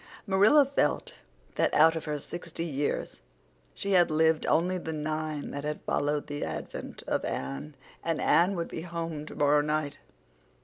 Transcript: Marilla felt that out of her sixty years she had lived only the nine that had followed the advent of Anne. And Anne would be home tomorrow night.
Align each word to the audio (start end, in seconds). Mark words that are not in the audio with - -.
Marilla 0.25 0.65
felt 0.65 1.13
that 1.57 1.71
out 1.75 1.95
of 1.95 2.05
her 2.05 2.17
sixty 2.17 2.65
years 2.65 3.21
she 3.75 3.91
had 3.91 4.09
lived 4.09 4.47
only 4.47 4.79
the 4.79 4.91
nine 4.93 5.51
that 5.51 5.63
had 5.63 5.79
followed 5.83 6.25
the 6.25 6.43
advent 6.43 7.03
of 7.05 7.23
Anne. 7.23 7.75
And 8.03 8.19
Anne 8.19 8.55
would 8.55 8.69
be 8.69 8.81
home 8.81 9.27
tomorrow 9.27 9.61
night. 9.61 9.99